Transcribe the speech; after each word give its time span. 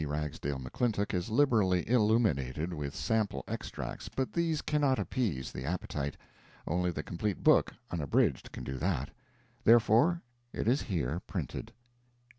Ragsdale 0.03 0.57
McClintock 0.57 1.13
is 1.13 1.29
liberally 1.29 1.87
illuminated 1.87 2.73
with 2.73 2.95
sample 2.95 3.43
extracts, 3.47 4.09
but 4.09 4.33
these 4.33 4.63
cannot 4.63 4.97
appease 4.97 5.51
the 5.51 5.63
appetite. 5.63 6.17
Only 6.65 6.89
the 6.89 7.03
complete 7.03 7.43
book, 7.43 7.75
unabridged, 7.91 8.51
can 8.51 8.63
do 8.63 8.77
that. 8.79 9.11
Therefore 9.63 10.23
it 10.53 10.67
is 10.67 10.81
here 10.81 11.21
printed. 11.27 11.71